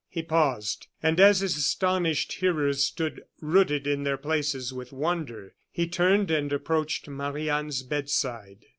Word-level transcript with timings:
He 0.09 0.23
paused, 0.23 0.87
and 1.03 1.19
as 1.19 1.41
his 1.41 1.55
astonished 1.55 2.33
hearers 2.33 2.83
stood 2.83 3.21
rooted 3.39 3.83
to 3.83 3.97
their 4.03 4.17
places 4.17 4.73
with 4.73 4.91
wonder, 4.91 5.53
he 5.69 5.87
turned 5.87 6.31
and 6.31 6.51
approached 6.51 7.07
Marie 7.07 7.51
Anne's 7.51 7.83
bedside. 7.83 8.65